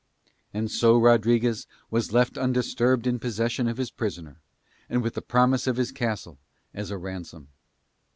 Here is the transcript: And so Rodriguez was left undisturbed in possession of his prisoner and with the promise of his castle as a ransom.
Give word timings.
And 0.51 0.71
so 0.71 0.97
Rodriguez 0.97 1.67
was 1.91 2.11
left 2.11 2.35
undisturbed 2.35 3.05
in 3.05 3.19
possession 3.19 3.67
of 3.67 3.77
his 3.77 3.91
prisoner 3.91 4.41
and 4.89 5.03
with 5.03 5.13
the 5.13 5.21
promise 5.21 5.67
of 5.67 5.77
his 5.77 5.91
castle 5.91 6.39
as 6.73 6.89
a 6.89 6.97
ransom. 6.97 7.49